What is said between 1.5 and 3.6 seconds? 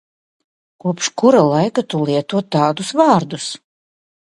laika tu lieto tādus vārdus?